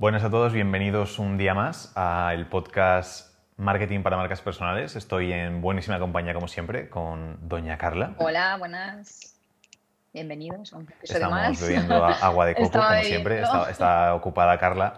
[0.00, 4.96] Buenas a todos, bienvenidos un día más al podcast Marketing para Marcas Personales.
[4.96, 8.14] Estoy en buenísima compañía, como siempre, con Doña Carla.
[8.16, 9.36] Hola, buenas.
[10.14, 13.42] Bienvenidos Estamos bebiendo agua de coco, como siempre.
[13.42, 14.94] Está, ocupada Carla.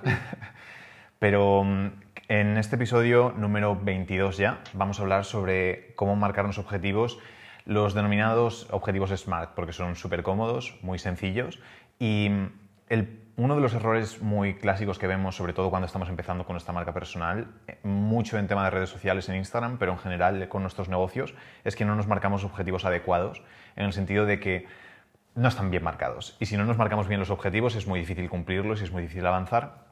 [1.19, 1.87] Pero mm,
[2.29, 7.19] en este episodio número 22 ya vamos a hablar sobre cómo marcarnos objetivos,
[7.65, 11.59] los denominados objetivos SMART, porque son súper cómodos, muy sencillos
[11.99, 12.62] y mm,
[13.37, 16.73] uno de los errores muy clásicos que vemos, sobre todo cuando estamos empezando con nuestra
[16.73, 20.63] marca personal, eh, mucho en tema de redes sociales en Instagram, pero en general con
[20.63, 21.35] nuestros negocios,
[21.65, 23.43] es que no nos marcamos objetivos adecuados,
[23.77, 24.67] en el sentido de que
[25.35, 26.37] no están bien marcados.
[26.41, 29.03] Y si no nos marcamos bien los objetivos, es muy difícil cumplirlos y es muy
[29.03, 29.87] difícil avanzar.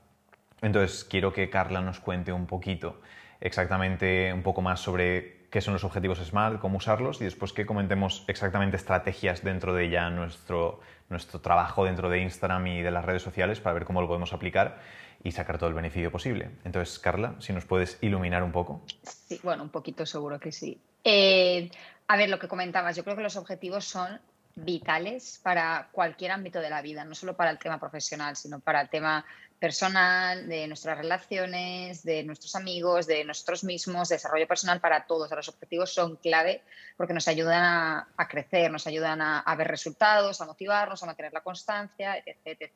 [0.61, 3.01] Entonces, quiero que Carla nos cuente un poquito,
[3.41, 7.67] exactamente un poco más sobre qué son los objetivos SMART, cómo usarlos y después que
[7.67, 13.05] comentemos exactamente estrategias dentro de ya nuestro, nuestro trabajo dentro de Instagram y de las
[13.05, 14.81] redes sociales para ver cómo lo podemos aplicar
[15.23, 16.51] y sacar todo el beneficio posible.
[16.65, 18.83] Entonces, Carla, si nos puedes iluminar un poco.
[19.03, 20.81] Sí, bueno, un poquito seguro que sí.
[21.05, 21.71] Eh,
[22.07, 24.21] a ver, lo que comentabas, yo creo que los objetivos son
[24.55, 28.81] vitales para cualquier ámbito de la vida, no solo para el tema profesional, sino para
[28.81, 29.25] el tema
[29.61, 35.31] personal, de nuestras relaciones, de nuestros amigos, de nosotros mismos, desarrollo personal para todos.
[35.31, 36.63] Los objetivos son clave
[36.97, 41.43] porque nos ayudan a, crecer, nos ayudan a, ver resultados, a motivarnos, a mantener la
[41.43, 42.73] constancia, etc,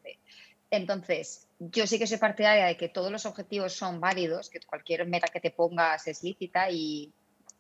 [0.70, 5.06] Entonces, yo sí que soy partidaria de que todos los objetivos son válidos, que cualquier
[5.06, 7.10] meta que te pongas es lícita y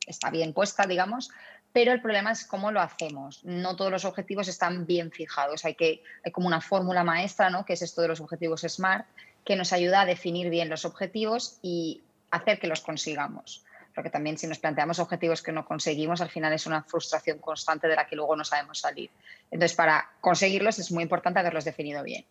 [0.06, 1.30] está bien puesta, digamos,
[1.74, 3.44] pero el problema es cómo lo hacemos.
[3.44, 5.64] No todos los objetivos están bien fijados.
[5.64, 7.64] Hay, que, hay como una fórmula maestra, ¿no?
[7.64, 9.04] que es esto de los objetivos SMART,
[9.44, 13.64] que nos ayuda a definir bien los objetivos y hacer que los consigamos.
[13.92, 17.88] Porque también si nos planteamos objetivos que no conseguimos, al final es una frustración constante
[17.88, 19.10] de la que luego no sabemos salir.
[19.50, 22.24] Entonces, para conseguirlos es muy importante haberlos definido bien.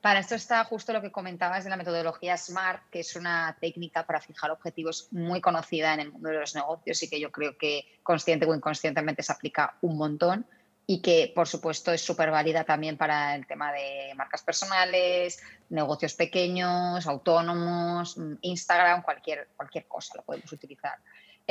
[0.00, 4.06] Para esto está justo lo que comentabas de la metodología SMART, que es una técnica
[4.06, 7.58] para fijar objetivos muy conocida en el mundo de los negocios y que yo creo
[7.58, 10.46] que consciente o inconscientemente se aplica un montón
[10.86, 15.38] y que por supuesto es súper válida también para el tema de marcas personales,
[15.68, 20.98] negocios pequeños, autónomos, Instagram, cualquier, cualquier cosa lo podemos utilizar.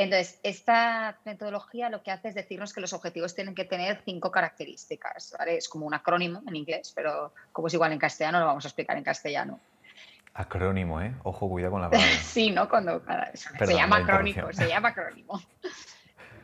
[0.02, 4.30] Entonces, esta metodología lo que hace es decirnos que los objetivos tienen que tener cinco
[4.30, 5.36] características.
[5.46, 8.68] Es como un acrónimo en inglés, pero como es igual en castellano, lo vamos a
[8.68, 9.60] explicar en castellano.
[10.32, 11.14] Acrónimo, ¿eh?
[11.24, 12.10] Ojo, cuidado con la palabra.
[12.22, 12.66] sí, ¿no?
[12.68, 13.02] Cuando
[13.34, 15.38] se llama acrónimo, se llama acrónimo.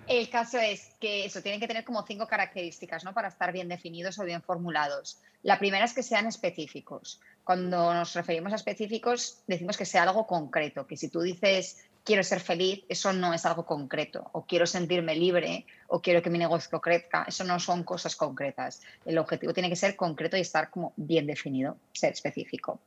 [0.06, 3.14] El caso es que eso, tienen que tener como cinco características, ¿no?
[3.14, 5.18] Para estar bien definidos o bien formulados.
[5.42, 7.20] La primera es que sean específicos.
[7.42, 12.22] Cuando nos referimos a específicos, decimos que sea algo concreto, que si tú dices quiero
[12.22, 14.30] ser feliz, eso no es algo concreto.
[14.32, 18.80] O quiero sentirme libre, o quiero que mi negocio crezca, eso no son cosas concretas.
[19.04, 22.78] El objetivo tiene que ser concreto y estar como bien definido, ser específico.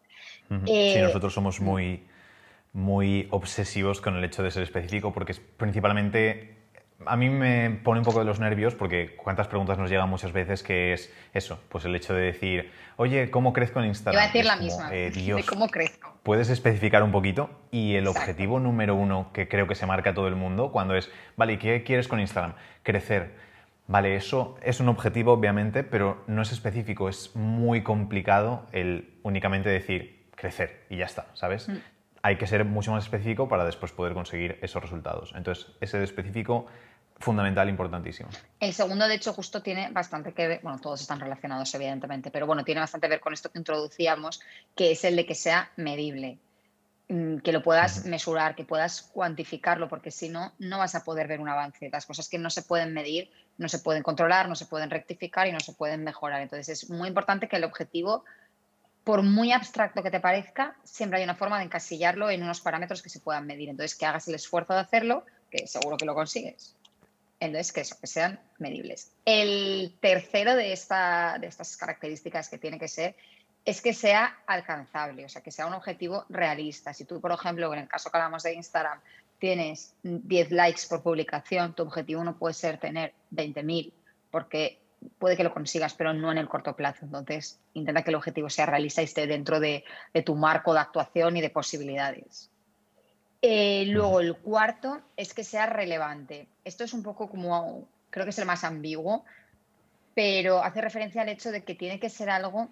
[0.47, 2.07] sí, eh, nosotros somos muy,
[2.71, 6.58] muy obsesivos con el hecho de ser específico porque es principalmente
[7.05, 10.31] a mí me pone un poco de los nervios porque cuántas preguntas nos llegan muchas
[10.31, 14.21] veces que es eso, pues el hecho de decir, oye, ¿cómo crezco en Instagram?
[14.21, 16.13] A decir la misma, eh, de cómo crezco.
[16.23, 17.49] ¿Puedes especificar un poquito?
[17.71, 21.09] Y el objetivo número uno que creo que se marca todo el mundo cuando es,
[21.37, 22.53] vale, ¿qué quieres con Instagram?
[22.83, 23.35] Crecer.
[23.87, 29.69] Vale, eso es un objetivo obviamente, pero no es específico, es muy complicado el únicamente
[29.69, 31.69] decir crecer y ya está, ¿sabes?
[31.69, 31.77] Mm.
[32.21, 35.33] Hay que ser mucho más específico para después poder conseguir esos resultados.
[35.35, 36.67] Entonces, ese de específico
[37.19, 38.29] fundamental, importantísimo.
[38.59, 42.47] El segundo, de hecho, justo tiene bastante que ver, bueno, todos están relacionados, evidentemente, pero
[42.47, 44.41] bueno, tiene bastante que ver con esto que introducíamos,
[44.75, 46.37] que es el de que sea medible,
[47.09, 51.27] mm, que lo puedas mesurar, que puedas cuantificarlo, porque si no, no vas a poder
[51.27, 51.89] ver un avance.
[51.91, 55.47] Las cosas que no se pueden medir, no se pueden controlar, no se pueden rectificar
[55.47, 56.41] y no se pueden mejorar.
[56.41, 58.23] Entonces, es muy importante que el objetivo
[59.09, 63.01] por muy abstracto que te parezca, siempre hay una forma de encasillarlo en unos parámetros
[63.01, 63.67] que se puedan medir.
[63.67, 66.75] Entonces, que hagas el esfuerzo de hacerlo, que seguro que lo consigues.
[67.39, 69.11] Entonces, que, eso, que sean medibles.
[69.25, 73.15] El tercero de, esta, de estas características que tiene que ser
[73.65, 76.93] es que sea alcanzable, o sea, que sea un objetivo realista.
[76.93, 78.99] Si tú, por ejemplo, en el caso que hablamos de Instagram,
[79.39, 83.91] tienes 10 likes por publicación, tu objetivo no puede ser tener 20.000,
[84.29, 84.79] porque
[85.17, 87.05] puede que lo consigas, pero no en el corto plazo.
[87.05, 89.83] Entonces, intenta que el objetivo sea realista y esté dentro de,
[90.25, 92.49] tu marco de actuación y de posibilidades.
[93.41, 96.47] Eh, luego, el cuarto es que sea relevante.
[96.63, 99.23] Esto es un poco como, creo que es el más ambiguo,
[100.13, 102.69] pero hace referencia al hecho de que tiene que ser algo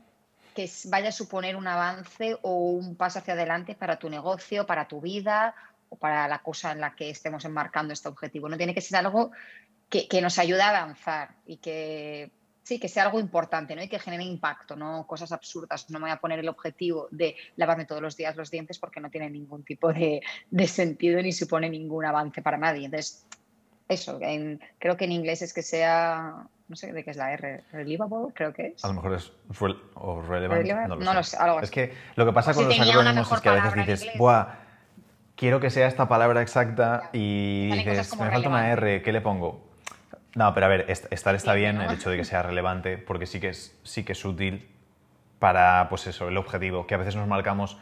[0.53, 4.88] que vaya a suponer un avance o un paso hacia adelante para tu negocio, para
[4.88, 5.53] tu vida
[5.89, 8.50] o para la cosa en la que estemos enmarcando este objetivo.
[8.50, 9.31] No tiene que ser algo
[9.89, 12.31] que, que nos ayude a avanzar y que
[12.68, 13.81] Sí, que sea algo importante, ¿no?
[13.81, 15.89] Y que genere impacto, no cosas absurdas.
[15.89, 19.00] No me voy a poner el objetivo de lavarme todos los días los dientes porque
[19.00, 20.22] no tiene ningún tipo de,
[20.68, 22.84] sentido ni supone ningún avance para nadie.
[22.84, 23.25] Entonces,
[23.88, 24.19] eso,
[24.80, 28.34] creo que en inglés es que sea, no sé de qué es la R, relevable,
[28.34, 28.84] creo que es.
[28.84, 29.31] A lo mejor es
[29.94, 31.38] o relevant, no lo, sé.
[31.38, 34.56] algo Es que lo que pasa con los acrónimos es que a veces dices, Buah,
[35.38, 39.66] quiero que sea esta palabra exacta y dices, me falta una R, ¿qué le pongo?
[40.38, 43.39] No, pero a ver, estar está bien el hecho de que sea relevante, porque sí
[43.39, 44.69] que es, sí que es útil
[45.39, 47.80] para, pues eso, el objetivo, que a veces nos marcamos,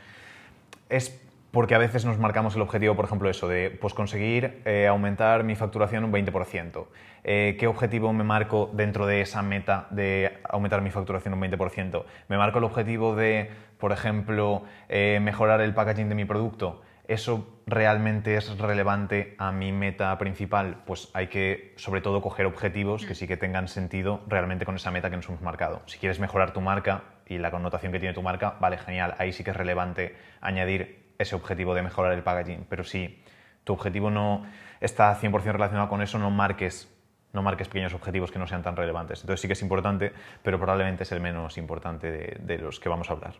[0.88, 1.22] es
[1.52, 5.44] porque a veces nos marcamos el objetivo, por ejemplo, eso de pues, conseguir eh, aumentar
[5.44, 6.86] mi facturación un 20%.
[7.25, 12.06] Eh, ¿Qué objetivo me marco dentro de esa meta de aumentar mi facturación un 20%?
[12.30, 16.81] ¿Me marco el objetivo de, por ejemplo, eh, mejorar el packaging de mi producto?
[17.07, 20.84] ¿Eso realmente es relevante a mi meta principal?
[20.86, 23.16] Pues hay que, sobre todo, coger objetivos que mm.
[23.16, 25.81] sí que tengan sentido realmente con esa meta que nos hemos marcado.
[25.86, 29.16] Si quieres mejorar tu marca y la connotación que tiene tu marca, vale, genial.
[29.18, 32.66] Ahí sí que es relevante añadir ese objetivo de mejorar el packaging.
[32.69, 33.24] Pero si
[33.63, 34.46] tu objetivo no
[34.80, 36.92] está 100% relacionado con eso, no marques,
[37.34, 39.22] no marques pequeños objetivos que no sean tan relevantes.
[39.22, 40.12] Entonces sí que es importante,
[40.44, 43.36] pero probablemente es el menos importante de, de los que vamos a hablar.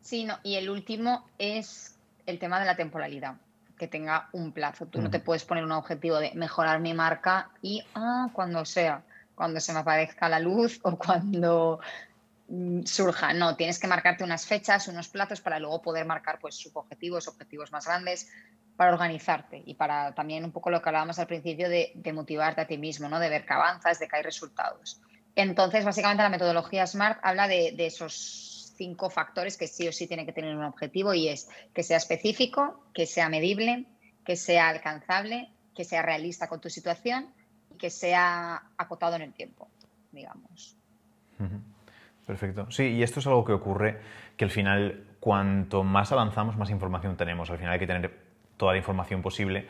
[0.00, 3.34] Sí, no, y el último es el tema de la temporalidad,
[3.78, 4.86] que tenga un plazo.
[4.86, 9.02] Tú no te puedes poner un objetivo de mejorar mi marca y, ah, cuando sea,
[9.34, 11.80] cuando se me aparezca la luz o cuando
[12.48, 13.32] mm, surja.
[13.32, 17.72] No, tienes que marcarte unas fechas, unos plazos para luego poder marcar pues subobjetivos, objetivos
[17.72, 18.30] más grandes,
[18.76, 22.66] para organizarte y para también un poco lo que hablábamos al principio de, motivarte a
[22.66, 23.20] ti mismo, ¿no?
[23.20, 25.00] de ver que avanzas, de que hay resultados.
[25.36, 30.06] Entonces, básicamente la metodología SMART habla de, de esos cinco factores que sí o sí
[30.06, 33.86] tienen que tener un objetivo y es que sea específico, que sea medible,
[34.24, 37.28] que sea alcanzable, que sea realista con tu situación
[37.70, 39.68] y que sea acotado en el tiempo,
[40.12, 40.76] digamos.
[42.26, 42.70] Perfecto.
[42.70, 44.00] Sí, y esto es algo que ocurre
[44.36, 47.50] que al final, cuanto más avanzamos, más información tenemos.
[47.50, 48.18] Al final hay que tener
[48.56, 49.66] toda la información posible.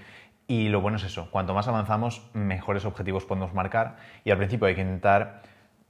[0.47, 3.97] Y lo bueno es eso, cuanto más avanzamos, mejores objetivos podemos marcar.
[4.25, 5.43] Y al principio hay que intentar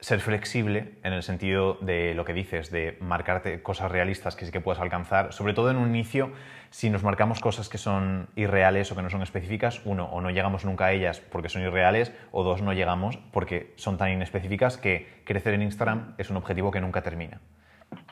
[0.04, 4.52] ser flexible en el sentido de lo que dices, de marcarte cosas realistas que sí
[4.52, 6.30] que puedas alcanzar, sobre todo en un inicio,
[6.68, 10.28] si nos marcamos cosas que son irreales o que no son específicas, uno, o no
[10.28, 14.76] llegamos nunca a ellas porque son irreales, o dos, no llegamos porque son tan inespecíficas
[14.76, 17.40] que crecer en Instagram es un objetivo que nunca termina.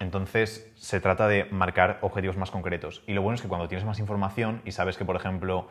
[0.00, 3.04] Entonces, se trata de marcar objetivos más concretos.
[3.06, 5.68] Y lo bueno es que cuando tienes más información y sabes que, por ejemplo,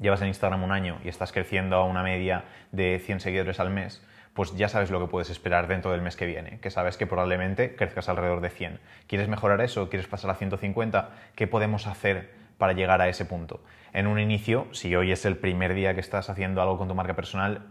[0.00, 3.68] llevas en Instagram un año y estás creciendo a una media de 100 seguidores al
[3.68, 4.02] mes,
[4.38, 7.08] pues ya sabes lo que puedes esperar dentro del mes que viene, que sabes que
[7.08, 8.78] probablemente crezcas alrededor de 100.
[9.08, 9.90] ¿Quieres mejorar eso?
[9.90, 11.10] ¿Quieres pasar a 150?
[11.34, 13.60] ¿Qué podemos hacer para llegar a ese punto?
[13.92, 16.94] En un inicio, si hoy es el primer día que estás haciendo algo con tu
[16.94, 17.66] marca personal,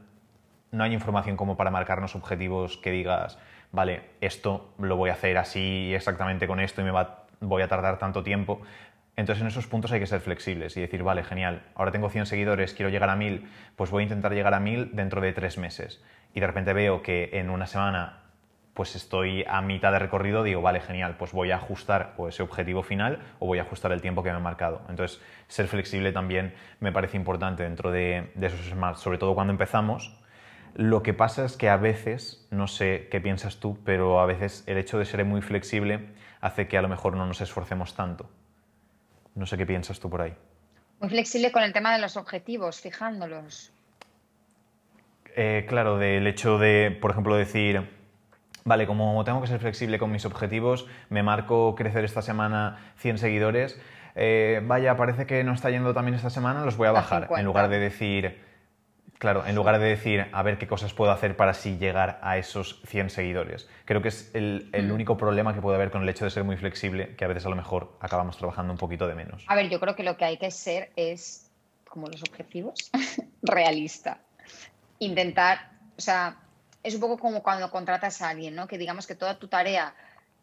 [0.72, 3.40] no hay información como para marcarnos objetivos que digas,
[3.72, 7.70] vale, esto lo voy a hacer así exactamente con esto y me va, voy a
[7.70, 8.60] tardar tanto tiempo.
[9.18, 12.28] Entonces en esos puntos hay que ser flexibles y decir, vale, genial, ahora tengo 100
[12.28, 15.58] seguidores, quiero llegar a 1000, pues voy a intentar llegar a 1000 dentro de tres
[15.58, 16.04] meses
[16.36, 18.22] y de repente veo que en una semana
[18.76, 22.84] pues estoy a mitad de recorrido, digo, vale, genial, pues voy a ajustar ese objetivo
[22.84, 24.84] final o voy a ajustar el tiempo que me he marcado.
[24.88, 30.16] Entonces, ser flexible también me parece importante dentro de, esos smarts, sobre todo cuando empezamos.
[30.76, 34.64] Lo que pasa es que a veces, no sé qué piensas tú, pero a veces
[34.68, 36.10] el hecho de ser muy flexible
[36.40, 38.30] hace que a lo mejor no nos esforcemos tanto.
[39.38, 40.34] No sé qué piensas tú por ahí.
[41.00, 43.72] Muy flexible con el tema de los objetivos, fijándolos.
[45.36, 47.88] Eh, claro, del hecho de, por ejemplo, decir,
[48.66, 53.20] vale, como tengo que ser flexible con mis objetivos, me marco crecer esta semana 100
[53.20, 53.80] seguidores,
[54.16, 57.46] eh, vaya, parece que no está yendo también esta semana, los voy a bajar, en
[57.46, 58.42] lugar de decir,
[59.18, 62.38] claro, en lugar de decir, a ver qué cosas puedo hacer para así llegar a
[62.38, 63.68] esos 100 seguidores.
[63.86, 64.92] Creo que es el, el mm.
[64.92, 67.46] único problema que puede haber con el hecho de ser muy flexible, que a veces
[67.46, 69.44] a lo mejor acabamos trabajando un poquito de menos.
[69.48, 71.52] A ver, yo creo que lo que hay que ser es,
[71.90, 72.92] como los objetivos,
[73.42, 74.20] realista
[75.00, 76.38] intentar, o sea,
[76.84, 78.68] es un poco como cuando contratas a alguien, ¿no?
[78.68, 79.94] Que digamos que toda tu tarea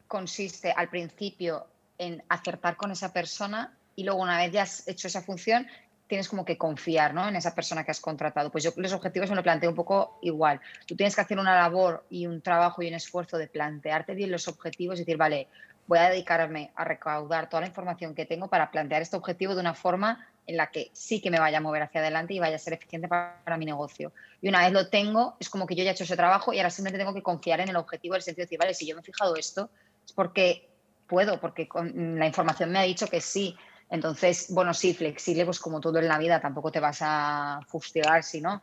[0.09, 1.67] consiste al principio
[1.99, 5.67] en acertar con esa persona y luego una vez ya has hecho esa función,
[6.07, 7.29] tienes como que confiar ¿no?
[7.29, 8.51] en esa persona que has contratado.
[8.51, 10.61] Pues yo los objetivos me lo planteo un poco igual.
[10.87, 14.31] Tú tienes que hacer una labor y un trabajo y un esfuerzo de plantearte bien
[14.31, 15.49] los objetivos y decir, vale,
[15.87, 19.61] voy a dedicarme a recaudar toda la información que tengo para plantear este objetivo de
[19.61, 22.57] una forma en la que sí que me vaya a mover hacia adelante y vaya
[22.57, 24.13] a ser eficiente para, mi negocio.
[24.43, 26.59] Y una vez lo tengo, es como que yo ya he hecho ese trabajo y
[26.59, 28.87] ahora simplemente tengo que confiar en el objetivo, en el sentido de decir, vale, si
[28.87, 29.71] yo me he fijado esto,
[30.05, 30.69] es porque
[31.07, 33.57] puedo, porque la información me ha dicho que sí.
[33.95, 38.25] Entonces, bueno, sí, flexible, pues como todo en la vida, tampoco te vas a fustigar
[38.25, 38.61] si no.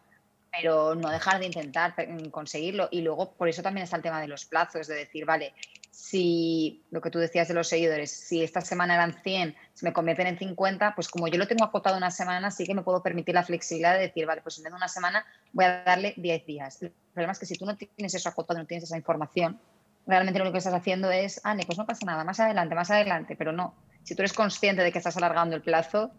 [0.52, 1.96] pero no dejar de intentar
[2.32, 2.90] conseguirlo.
[2.92, 5.54] Y luego, por eso también está el tema de los plazos, de decir, vale,
[5.90, 9.94] si lo que tú decías de los seguidores, si esta semana eran 100, se me
[9.94, 13.02] convierten en 50, pues como yo lo tengo acotado una semana, sí que me puedo
[13.02, 16.14] permitir la flexibilidad de decir, vale, pues en vez de una semana voy a darle
[16.18, 16.82] 10 días.
[16.82, 19.60] El problema es que si tú no tienes eso acotado, no tienes esa información,
[20.06, 22.92] realmente lo único que estás haciendo es, ah, pues no pasa nada, más adelante, más
[22.92, 23.74] adelante, pero no.
[24.04, 26.12] Si tú eres consciente de que estás alargando el plazo,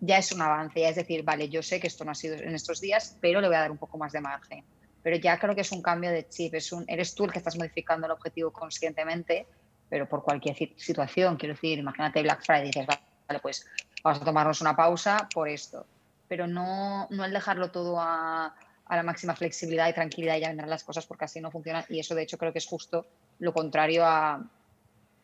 [0.00, 2.36] ya es un avance, ya es decir, vale, yo sé que esto no ha sido
[2.36, 4.64] en estos días, pero le voy a dar un poco más de margen.
[5.02, 7.38] Pero ya creo que es un cambio de chip, es un, eres tú el que
[7.38, 9.46] estás modificando el objetivo conscientemente,
[9.88, 13.66] pero por cualquier situación, quiero decir, imagínate Black Friday dices, vale, pues
[14.02, 15.86] vamos a tomarnos una pausa por esto,
[16.28, 18.54] pero no, no el dejarlo todo a,
[18.88, 21.84] a la máxima flexibilidad y tranquilidad y ya vendrán las cosas porque así no funciona
[21.88, 23.06] y eso de hecho creo que es justo
[23.38, 24.42] lo contrario a,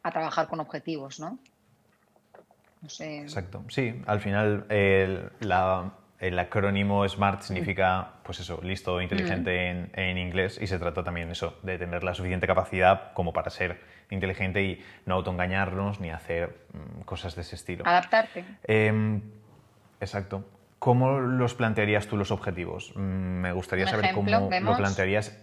[0.03, 1.39] a trabajar con objetivos, ¿no?
[2.85, 3.65] Exacto.
[3.69, 10.79] Sí, al final el, acrónimo SMART significa, pues eso, listo, inteligente en, inglés y se
[10.79, 16.01] trata también eso, de tener la suficiente capacidad como para ser inteligente y no autoengañarnos
[16.01, 17.87] ni hacer mm, cosas de ese estilo.
[17.87, 18.45] Adaptarte.
[18.65, 19.21] Em,
[20.01, 20.45] exacto.
[20.79, 22.93] ¿Cómo los plantearías tú los objetivos?
[22.95, 25.39] Mm, me gustaría saber cómo lo plantearías.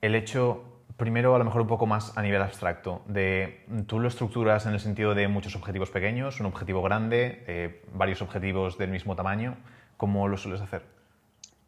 [0.00, 4.08] El hecho primero a lo mejor un poco más a nivel abstracto, de tú lo
[4.08, 8.90] estructuras en el sentido de muchos objetivos pequeños, un objetivo grande, eh, varios objetivos del
[8.90, 9.56] mismo tamaño,
[9.96, 10.82] ¿cómo lo sueles hacer?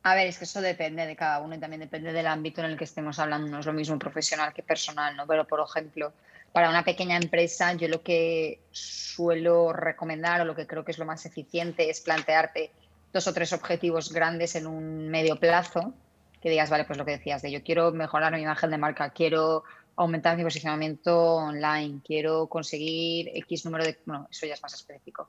[0.03, 2.73] A ver, es que eso depende de cada uno y también depende del ámbito en
[2.73, 5.27] el que estemos hablando, no es lo mismo profesional que personal, ¿no?
[5.27, 6.13] Pero por ejemplo,
[6.53, 10.99] para una pequeña empresa yo lo que suelo recomendar o lo que creo que es
[10.99, 12.73] lo más eficiente es plantearte
[13.13, 15.95] dos o tres objetivos grandes en un medio plazo
[16.41, 19.11] que digas, vale, pues lo que decías, de yo quiero mejorar mi imagen de marca,
[19.11, 19.65] quiero
[19.97, 23.99] aumentar mi posicionamiento online, quiero conseguir X número de...
[24.07, 25.29] Bueno, eso ya es más específico.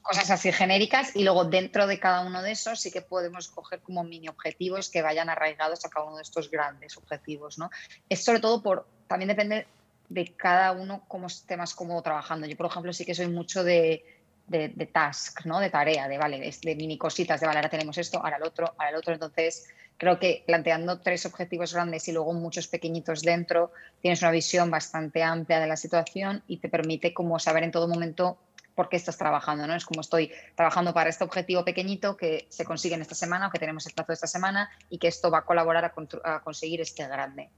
[0.00, 3.80] Cosas así genéricas y luego dentro de cada uno de esos sí que podemos coger
[3.80, 7.70] como mini objetivos que vayan arraigados a cada uno de estos grandes objetivos, ¿no?
[8.08, 8.86] Es sobre todo por...
[9.06, 9.66] También depende
[10.08, 12.46] de cada uno cómo esté más cómodo trabajando.
[12.46, 14.04] Yo, por ejemplo, sí que soy mucho de,
[14.50, 15.60] de, de task, ¿no?
[15.60, 18.74] De tarea, de, vale, de mini cositas, de, vale, ahora tenemos esto, ahora el otro,
[18.76, 19.14] ahora el otro.
[19.14, 24.68] Entonces, creo que planteando tres objetivos grandes y luego muchos pequeñitos dentro, tienes una visión
[24.68, 28.38] bastante amplia de la situación y te permite como saber en todo momento
[28.74, 29.74] por qué estás trabajando, ¿no?
[29.74, 33.50] Es como estoy trabajando para este objetivo pequeñito que se consigue en esta semana o
[33.50, 36.80] que tenemos el plazo de esta semana y que esto va a colaborar a, conseguir
[36.80, 37.50] este grande.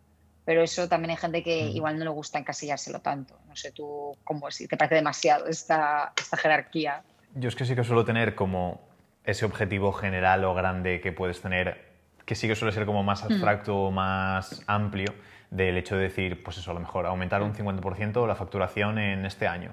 [0.44, 3.38] Pero eso también hay gente que igual no le gusta encasillárselo tanto.
[3.49, 7.02] No sé, tú, cómo si te parece demasiado esta, esta jerarquía.
[7.34, 8.80] Yo es que sí que suelo tener como
[9.25, 11.92] ese objetivo general o grande que puedes tener
[12.25, 13.32] que sí que suele ser como más hmm.
[13.32, 15.14] abstracto o más amplio
[15.50, 19.26] del hecho de decir, pues eso, a lo mejor aumentar un 50% la facturación en
[19.26, 19.72] este año.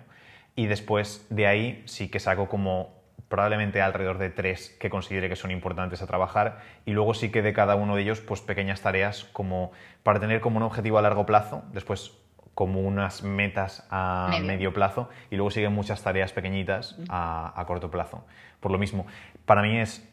[0.55, 2.98] Y después de ahí sí que saco como
[3.29, 7.41] probablemente alrededor de tres que considere que son importantes a trabajar y luego sí que
[7.41, 9.71] de cada uno de ellos pues pequeñas tareas como
[10.03, 12.11] para tener como un objetivo a largo plazo, después
[12.55, 17.89] como unas metas a medio, plazo y luego siguen muchas tareas pequeñitas a, a corto
[17.89, 18.25] plazo.
[18.59, 19.05] Por lo mismo,
[19.45, 20.05] para mí es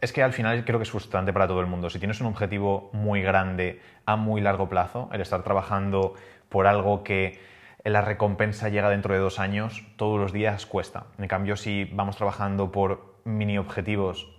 [0.00, 1.90] es que al final creo que es frustrante para todo el mundo.
[1.90, 6.14] Si tienes un objetivo muy grande a muy largo plazo, el estar trabajando
[6.48, 7.38] por algo que
[7.84, 11.06] la recompensa llega dentro de dos años, todos los días cuesta.
[11.18, 14.36] En cambio, si vamos trabajando por mini objetivos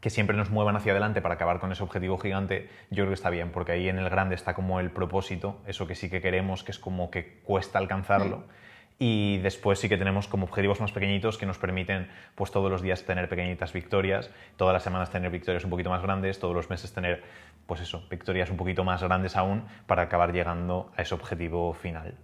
[0.00, 3.14] que siempre nos muevan hacia adelante para acabar con ese objetivo gigante, yo creo que
[3.14, 6.20] está bien, porque ahí en el grande está como el propósito, eso que sí que
[6.20, 8.44] queremos, que es como que cuesta alcanzarlo
[9.04, 12.82] y después sí que tenemos como objetivos más pequeñitos que nos permiten pues todos los
[12.82, 16.70] días tener pequeñitas victorias, todas las semanas tener victorias un poquito más grandes, todos los
[16.70, 17.24] meses tener
[17.66, 22.14] pues eso, victorias un poquito más grandes aún para acabar llegando a ese objetivo final.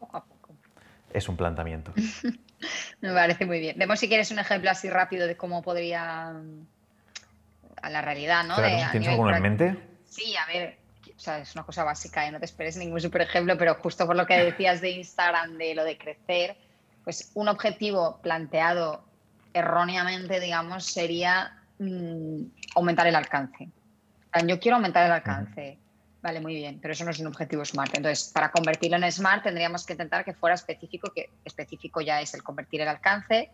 [0.00, 0.54] Poco a poco.
[1.12, 1.92] Es un planteamiento.
[3.00, 3.78] Me parece muy bien.
[3.78, 6.34] Vemos si quieres un ejemplo así rápido de cómo podría
[7.82, 8.56] a la realidad, ¿no?
[8.56, 9.76] ¿Tienes alguno en mente?
[10.06, 10.78] Sí, a ver,
[11.16, 14.06] o sea, es una cosa básica, y no te esperes ningún super ejemplo, pero justo
[14.06, 16.56] por lo que decías de Instagram, de lo de crecer,
[17.04, 19.04] pues un objetivo planteado
[19.54, 22.42] erróneamente, digamos, sería mm,
[22.76, 23.68] aumentar el alcance.
[24.46, 25.78] Yo quiero aumentar el alcance.
[26.22, 27.96] Vale, muy bien, pero eso no es un objetivo SMART.
[27.96, 32.34] Entonces, para convertirlo en SMART tendríamos que intentar que fuera específico, que específico ya es
[32.34, 33.50] el convertir el alcance.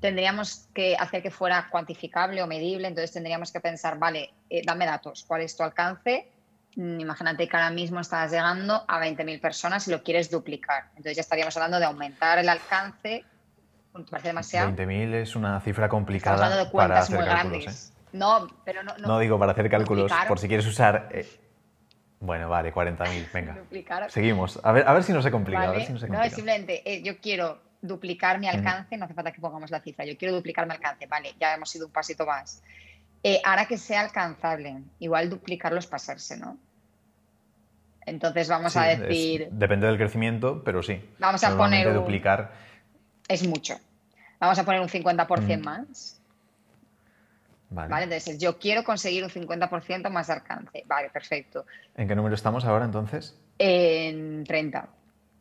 [0.00, 4.86] Tendríamos que hacer que fuera cuantificable o medible, entonces tendríamos que pensar, vale, eh, dame
[4.86, 6.28] datos, ¿cuál es tu alcance?
[6.76, 10.84] Mm, imagínate que ahora mismo estás llegando a 20.000 personas y lo quieres duplicar.
[10.90, 13.24] Entonces ya estaríamos hablando de aumentar el alcance.
[13.92, 14.70] ¿Te parece demasiado?
[14.70, 17.66] 20.000 es una cifra complicada para hacer muy cálculos.
[17.66, 17.94] ¿eh?
[18.12, 21.08] No, pero no, no, digo para hacer cálculos, por si quieres usar...
[21.10, 21.43] Eh,
[22.24, 23.56] bueno, vale, 40.000, venga.
[24.08, 24.60] Seguimos.
[24.62, 25.62] A ver, a ver si no se complica.
[25.62, 26.28] A ver si no, se complica.
[26.28, 30.04] no, simplemente eh, yo quiero duplicar mi alcance, no hace falta que pongamos la cifra,
[30.04, 32.62] yo quiero duplicar mi alcance, vale, ya hemos ido un pasito más
[33.24, 34.82] eh, hará que sea alcanzable.
[35.00, 36.58] Igual duplicarlo es pasarse, ¿no?
[38.04, 39.48] Entonces vamos a decir...
[39.50, 41.02] depende del crecimiento, pero sí.
[41.18, 41.92] Vamos a poner...
[41.94, 42.52] duplicar...
[43.26, 43.78] Es mucho.
[44.38, 45.64] Vamos a poner un 50% mm.
[45.64, 46.20] más.
[47.74, 48.04] Vale.
[48.04, 50.82] Entonces, yo quiero conseguir un 50% más de alcance.
[50.86, 51.66] Vale, perfecto.
[51.96, 53.36] ¿En qué número estamos ahora entonces?
[53.58, 54.88] En 30.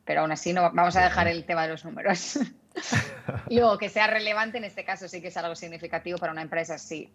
[0.05, 2.39] Pero aún así no vamos a dejar el tema de los números.
[3.49, 6.77] luego que sea relevante, en este caso sí que es algo significativo para una empresa,
[6.77, 7.11] sí,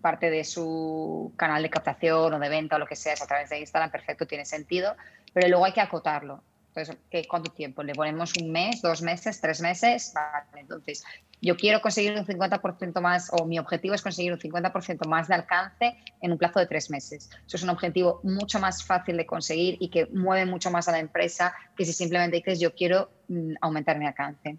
[0.00, 3.26] parte de su canal de captación o de venta o lo que sea es a
[3.26, 4.96] través de Instagram, perfecto, tiene sentido,
[5.32, 6.42] pero luego hay que acotarlo.
[6.68, 7.84] Entonces, ¿qué, ¿cuánto tiempo?
[7.84, 10.12] ¿Le ponemos un mes, dos meses, tres meses?
[10.12, 11.04] Vale, entonces,
[11.44, 15.34] yo quiero conseguir un 50% más, o mi objetivo es conseguir un 50% más de
[15.34, 17.28] alcance en un plazo de tres meses.
[17.46, 20.92] Eso es un objetivo mucho más fácil de conseguir y que mueve mucho más a
[20.92, 24.56] la empresa que si simplemente dices yo quiero mm, aumentar mi alcance.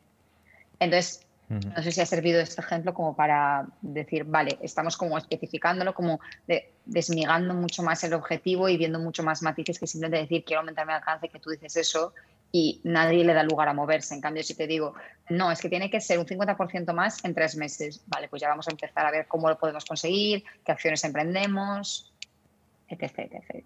[0.80, 5.94] Entonces, no sé si ha servido este ejemplo como para decir, vale, estamos como especificándolo,
[5.94, 6.20] como
[6.86, 10.88] desmigando mucho más el objetivo y viendo mucho más matices que simplemente decir, quiero aumentar
[10.88, 12.13] mi alcance, que tú dices eso
[12.56, 14.16] y nadie le da lugar a moverse.
[14.16, 14.94] En cambio, si te digo,
[15.28, 18.48] no, es que tiene que ser un 50% más en tres meses, vale, pues ya
[18.48, 22.14] vamos a empezar a ver cómo lo podemos conseguir, qué acciones emprendemos,
[22.88, 23.28] etc.
[23.30, 23.66] etc.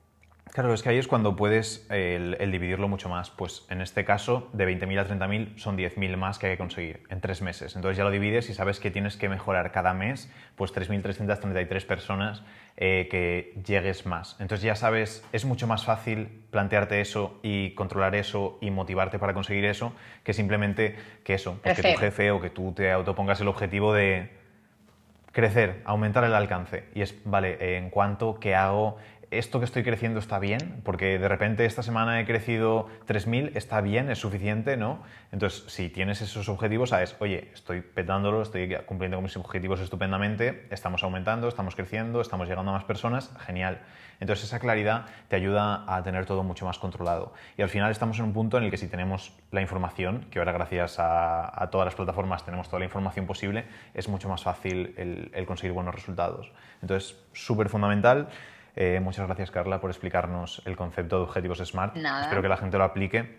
[0.51, 3.29] Claro, es que ahí es cuando puedes el, dividirlo mucho más.
[3.29, 7.03] Pues en este caso, de 20.000 a 30.000 son 10.000 más que hay que conseguir
[7.09, 7.75] en tres meses.
[7.75, 12.43] Entonces ya lo divides y sabes que tienes que mejorar cada mes pues 3.333 personas
[12.77, 14.37] eh, que llegues más.
[14.39, 19.33] Entonces ya sabes, es mucho más fácil plantearte eso y controlar eso y motivarte para
[19.33, 23.39] conseguir eso que simplemente que eso, pues que tu jefe o que tú te autopongas
[23.41, 24.39] el objetivo de
[25.31, 26.85] crecer, aumentar el alcance.
[26.95, 28.39] Y es, vale, ¿en cuánto?
[28.39, 28.97] ¿Qué hago?
[29.31, 33.81] Esto que estoy creciendo está bien, porque de repente esta semana he crecido 3.000, está
[33.81, 35.03] bien, es suficiente, ¿no?
[35.31, 40.67] Entonces, si tienes esos objetivos, sabes, oye, estoy petándolo, estoy cumpliendo con mis objetivos estupendamente,
[40.71, 43.81] estamos aumentando, estamos creciendo, estamos llegando a más personas, genial.
[44.19, 47.33] Entonces, esa claridad te ayuda a tener todo mucho más controlado.
[47.57, 50.39] Y al final estamos en un punto en el que si tenemos la información, que
[50.39, 54.93] ahora gracias a, todas las plataformas tenemos toda la información posible, es mucho más fácil
[54.97, 56.51] el, el conseguir buenos resultados.
[56.81, 58.27] Entonces, súper fundamental.
[58.81, 61.97] Eh, muchas gracias, Carla, por explicarnos el concepto de objetivos SMART.
[61.97, 63.37] Espero que la gente lo aplique,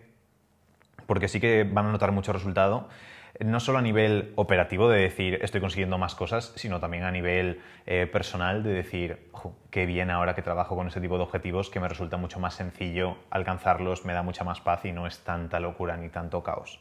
[1.06, 2.90] porque sí que van a notar mucho resultado
[3.38, 7.60] no solo a nivel operativo de decir estoy consiguiendo más cosas, sino también a nivel
[7.86, 9.30] eh, personal de decir
[9.70, 12.54] qué bien ahora que trabajo con ese tipo de objetivos que me resulta mucho más
[12.54, 16.80] sencillo alcanzarlos, me da mucha más paz y no es tanta locura ni tanto caos.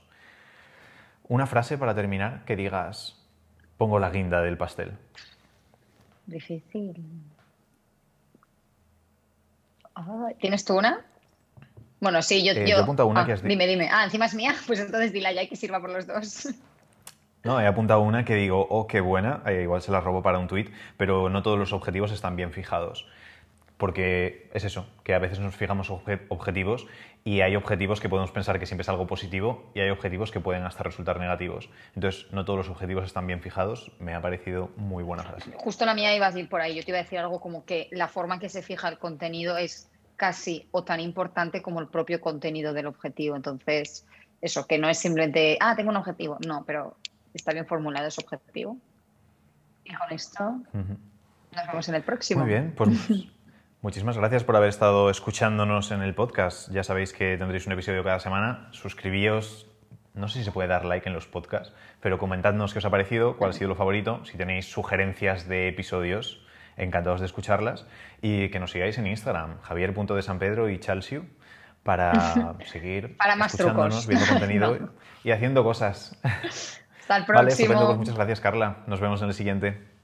[1.30, 3.26] Una frase para terminar que digas
[3.78, 4.98] pongo la guinda del pastel.
[6.26, 6.96] Difícil.
[10.40, 11.06] ¿Tienes tú una?
[12.00, 12.54] Bueno, sí, yo...
[12.54, 13.90] Eh, yo, una ah, que has Dime, dime.
[13.92, 16.50] Ah, encima es mía, pues entonces dila ya que sirva por los dos.
[17.44, 20.40] No, he apuntado una que digo, oh, qué buena, eh, igual se la robo para
[20.40, 23.06] un tuit, pero no todos los objetivos están bien fijados.
[23.80, 26.86] Porque es eso, que a veces nos fijamos objetivos
[27.24, 30.42] y hay objetivos que podemos pensar que siempre es algo positivo y hay objetivos que
[30.42, 31.70] pueden hasta resultar negativos.
[31.96, 33.94] Entonces, no todos los objetivos están bien fijados.
[33.98, 35.54] Me ha parecido muy buena frase.
[35.56, 36.76] Justo la mía iba a ir por ahí.
[36.76, 38.98] Yo te iba a decir algo como que la forma en que se fija el
[38.98, 43.38] contenido es casi o tan importante como el propio contenido del objetivo.
[43.38, 44.06] Entonces,
[44.42, 46.38] eso, que no es simplemente, ah, tengo un objetivo.
[46.46, 46.98] No, pero
[47.34, 48.76] está bien formulado ese objetivo.
[49.86, 52.42] Y con esto nos vemos en el próximo.
[52.42, 52.90] Muy bien, pues
[53.82, 56.70] muchísimas gracias por haber estado escuchándonos en el podcast.
[56.72, 58.70] Ya sabéis que tendréis un episodio cada semana.
[58.72, 59.68] Suscribíos.
[60.14, 62.90] No sé si se puede dar like en los podcasts, pero comentadnos qué os ha
[62.90, 67.86] parecido, cuál ha sido lo favorito, si tenéis sugerencias de episodios encantados de escucharlas
[68.22, 71.26] y que nos sigáis en Instagram, javier.desanpedro y chalsiu,
[71.84, 74.90] para seguir para más escuchándonos, viendo contenido
[75.24, 76.18] y haciendo cosas.
[76.24, 77.74] Hasta el próximo.
[77.74, 78.78] Vale, pues muchas gracias, Carla.
[78.88, 79.99] Nos vemos en el siguiente.